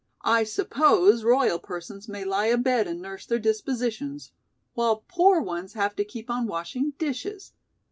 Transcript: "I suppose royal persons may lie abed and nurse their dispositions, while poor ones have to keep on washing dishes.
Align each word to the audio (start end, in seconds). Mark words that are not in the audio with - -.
"I 0.25 0.45
suppose 0.45 1.23
royal 1.23 1.59
persons 1.59 2.09
may 2.09 2.25
lie 2.25 2.47
abed 2.47 2.87
and 2.87 3.03
nurse 3.03 3.27
their 3.27 3.37
dispositions, 3.37 4.31
while 4.73 5.03
poor 5.07 5.39
ones 5.39 5.73
have 5.73 5.95
to 5.97 6.03
keep 6.03 6.27
on 6.27 6.47
washing 6.47 6.93
dishes. 6.97 7.53